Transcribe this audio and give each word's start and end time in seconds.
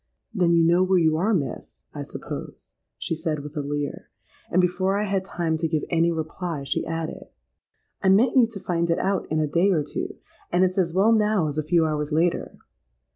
'—'Then 0.33 0.55
you 0.55 0.63
know 0.65 0.81
where 0.83 0.97
you 0.97 1.15
are, 1.15 1.31
Miss, 1.31 1.83
I 1.93 2.01
suppose?' 2.01 2.71
she 2.97 3.13
said, 3.13 3.41
with 3.43 3.55
a 3.55 3.59
leer; 3.61 4.09
and, 4.49 4.59
before 4.59 4.97
I 4.97 5.03
had 5.03 5.23
time 5.23 5.57
to 5.57 5.67
give 5.67 5.83
any 5.91 6.11
reply, 6.11 6.63
she 6.63 6.83
added, 6.87 7.27
'I 8.01 8.09
meant 8.09 8.35
you 8.35 8.47
to 8.47 8.59
find 8.59 8.89
it 8.89 8.97
out 8.97 9.27
in 9.29 9.39
a 9.39 9.45
day 9.45 9.69
or 9.69 9.83
two; 9.83 10.15
and 10.51 10.63
it's 10.63 10.79
as 10.79 10.91
well 10.91 11.11
now 11.11 11.47
as 11.49 11.59
a 11.59 11.63
few 11.63 11.85
hours 11.85 12.11
later. 12.11 12.57